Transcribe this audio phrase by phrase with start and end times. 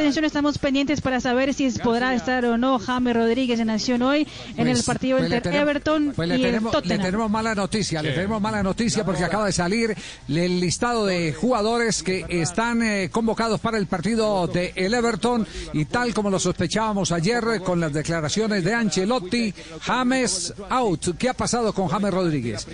[0.00, 4.26] atención, estamos pendientes para saber si podrá estar o no James Rodríguez en acción hoy
[4.56, 6.82] en el Pues- partido pues le entre tenemos- Everton pues le y tenemos, el le
[6.82, 7.06] Tottenham.
[7.06, 9.94] tenemos mala noticia, le tenemos mala noticia porque acaba de salir
[10.28, 15.84] el listado de jugadores que están eh, convocados para el partido de el Everton y
[15.86, 21.16] tal como lo sospechábamos ayer con las declaraciones de Ancelotti, James out.
[21.18, 22.66] ¿Qué ha pasado con James Rodríguez?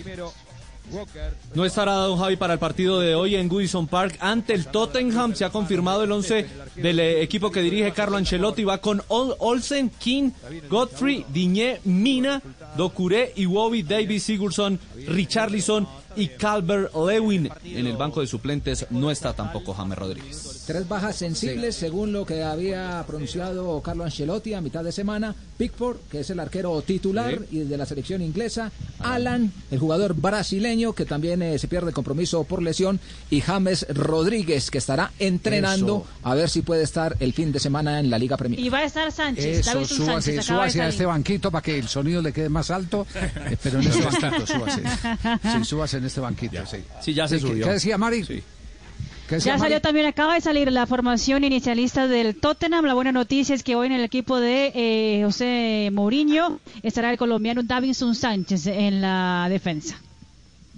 [1.55, 5.35] No estará Don Javi para el partido de hoy en Goodison Park ante el Tottenham.
[5.35, 6.47] Se ha confirmado el 11
[6.77, 8.65] del eh, equipo que dirige Carlo Ancelotti.
[8.65, 10.31] Va con Ol- Olsen, King,
[10.71, 12.41] Godfrey, Diñé, Mina,
[12.77, 15.87] Docuré, Iwobi, David Sigurdsson, Richarlison
[16.17, 17.51] y Calvert Lewin.
[17.65, 20.65] En el banco de suplentes no está tampoco James Rodríguez.
[20.67, 25.35] Tres bajas sensibles, según lo que había pronunciado Carlo Ancelotti a mitad de semana.
[25.59, 28.73] Pickford, que es el arquero titular y de la selección inglesa.
[28.99, 32.99] Alan, el jugador brasileño, que también eh, se pierde el compromiso por lesión.
[33.31, 38.01] Y James Rodríguez, que estará entrenando a ver si puede estar el fin de semana
[38.01, 38.59] en la Liga Premier.
[38.59, 41.79] Y va a estar Sánchez, Eso, Davinson súbase, Sánchez, súbase a este banquito para que
[41.79, 43.07] el sonido le quede más alto.
[43.15, 44.83] eh, pero en este banquito, súbase.
[45.43, 46.79] Sí, súbase en este banquito, sí.
[47.03, 47.67] Sí, ya se Sí, ¿qué- subió.
[47.67, 48.23] ¿Qué decía Mari?
[48.25, 49.61] ¿Qué decía Ya Mari?
[49.71, 52.85] salió también, acaba de salir la formación inicialista del Tottenham.
[52.85, 57.19] La buena noticia es que hoy en el equipo de eh, José Mourinho estará el
[57.19, 59.97] colombiano Davinson Sánchez en la defensa.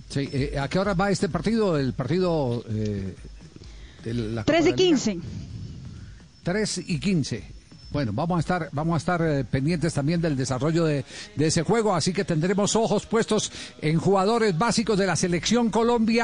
[0.08, 1.76] Sí, eh, ¿A qué hora va este partido?
[1.76, 3.14] El partido eh,
[4.04, 4.88] de la Copa 3 de y la Liga.
[4.96, 5.18] 15.
[6.44, 7.44] 3 y 15.
[7.90, 11.62] Bueno, vamos a estar, vamos a estar eh, pendientes también del desarrollo de, de ese
[11.62, 13.50] juego, así que tendremos ojos puestos
[13.80, 16.16] en jugadores básicos de la selección Colombia.